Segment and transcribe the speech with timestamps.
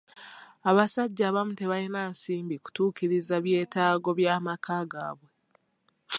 [0.69, 5.29] Abasajja abamu tebalina nsimbi kutuukiriza byetaago bya maka gaabwe.